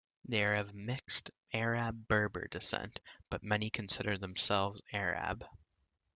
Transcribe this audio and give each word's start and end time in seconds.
They 0.27 0.43
are 0.43 0.55
of 0.55 0.73
mixed 0.73 1.29
Arab-Berber 1.53 2.47
descent, 2.47 2.99
but 3.29 3.43
many 3.43 3.69
consider 3.69 4.17
themselves 4.17 4.81
Arab. 4.91 5.45